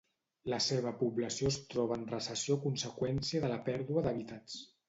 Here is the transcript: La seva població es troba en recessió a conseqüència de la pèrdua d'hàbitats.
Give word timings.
La 0.53 0.57
seva 0.67 0.93
població 1.01 1.51
es 1.51 1.59
troba 1.75 1.99
en 2.01 2.07
recessió 2.15 2.57
a 2.57 2.63
conseqüència 2.67 3.45
de 3.45 3.55
la 3.55 3.63
pèrdua 3.69 4.09
d'hàbitats. 4.09 4.61